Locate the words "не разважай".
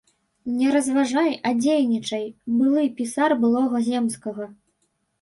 0.61-1.29